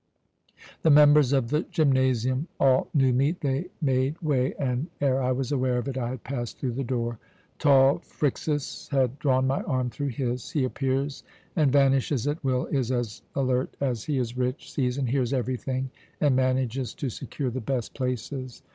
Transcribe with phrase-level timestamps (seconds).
[0.81, 3.33] "The members of the gymnasium all knew me.
[3.33, 6.83] They made way and, ere I was aware of it, I had passed through the
[6.83, 7.19] door.
[7.59, 10.49] Tall Phryxus had drawn my arm through his.
[10.49, 11.23] He appears
[11.55, 15.91] and vanishes at will, is as alert as he is rich, sees and hears everything,
[16.19, 18.63] and manages to secure the best places.